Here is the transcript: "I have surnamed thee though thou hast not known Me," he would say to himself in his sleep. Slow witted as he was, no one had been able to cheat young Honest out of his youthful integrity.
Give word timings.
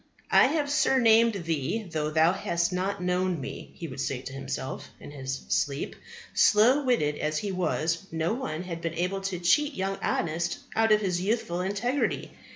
"I 0.31 0.47
have 0.47 0.67
surnamed 0.71 1.33
thee 1.45 1.83
though 1.87 2.09
thou 2.09 2.33
hast 2.33 2.73
not 2.73 3.03
known 3.03 3.39
Me," 3.39 3.69
he 3.75 3.87
would 3.87 4.01
say 4.01 4.19
to 4.21 4.33
himself 4.33 4.89
in 4.99 5.11
his 5.11 5.43
sleep. 5.49 5.95
Slow 6.33 6.83
witted 6.83 7.19
as 7.19 7.37
he 7.37 7.51
was, 7.51 8.07
no 8.11 8.33
one 8.33 8.63
had 8.63 8.81
been 8.81 8.95
able 8.95 9.21
to 9.21 9.37
cheat 9.37 9.75
young 9.75 9.99
Honest 10.01 10.57
out 10.75 10.91
of 10.91 11.01
his 11.01 11.21
youthful 11.21 11.61
integrity. 11.61 12.31